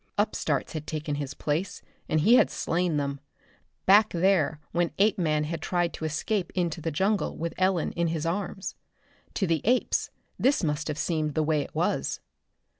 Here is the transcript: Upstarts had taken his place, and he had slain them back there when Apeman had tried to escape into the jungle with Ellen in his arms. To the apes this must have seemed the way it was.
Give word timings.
Upstarts 0.17 0.73
had 0.73 0.87
taken 0.87 1.13
his 1.13 1.35
place, 1.35 1.83
and 2.09 2.21
he 2.21 2.33
had 2.33 2.49
slain 2.49 2.97
them 2.97 3.19
back 3.85 4.09
there 4.09 4.59
when 4.71 4.89
Apeman 4.97 5.43
had 5.43 5.61
tried 5.61 5.93
to 5.93 6.05
escape 6.05 6.51
into 6.55 6.81
the 6.81 6.89
jungle 6.89 7.37
with 7.37 7.53
Ellen 7.55 7.91
in 7.91 8.07
his 8.07 8.25
arms. 8.25 8.73
To 9.35 9.45
the 9.45 9.61
apes 9.63 10.09
this 10.39 10.63
must 10.63 10.87
have 10.87 10.97
seemed 10.97 11.35
the 11.35 11.43
way 11.43 11.61
it 11.61 11.75
was. 11.75 12.19